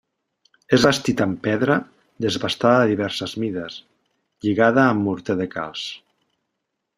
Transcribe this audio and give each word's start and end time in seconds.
És 0.75 0.85
bastit 0.87 1.19
amb 1.25 1.35
pedra 1.47 1.75
desbastada 2.25 2.79
de 2.79 2.87
diverses 2.93 3.37
mides, 3.43 3.77
lligada 4.47 4.87
amb 4.87 5.05
morter 5.11 5.37
de 5.43 5.49
calç. 5.59 5.85